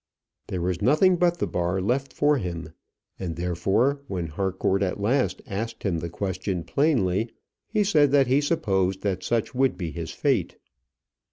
There 0.47 0.63
was 0.63 0.81
nothing 0.81 1.15
but 1.17 1.37
the 1.37 1.45
bar 1.45 1.79
left 1.79 2.11
for 2.11 2.39
him; 2.39 2.73
and 3.19 3.35
therefore 3.35 4.01
when 4.07 4.25
Harcourt 4.25 4.81
at 4.81 4.99
last 4.99 5.43
asked 5.45 5.83
him 5.83 5.99
the 5.99 6.09
question 6.09 6.63
plainly, 6.63 7.29
he 7.67 7.83
said 7.83 8.09
that 8.09 8.25
he 8.25 8.41
supposed 8.41 9.01
that 9.03 9.21
such 9.21 9.53
would 9.53 9.77
be 9.77 9.91
his 9.91 10.09
fate. 10.09 10.57